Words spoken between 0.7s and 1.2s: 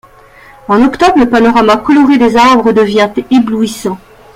octobre